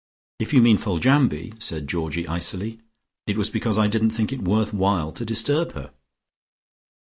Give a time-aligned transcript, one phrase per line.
[0.39, 2.79] "If you mean Foljambe," said Georgie icily,
[3.27, 5.91] "it was because I didn't think it worth while to disturb her."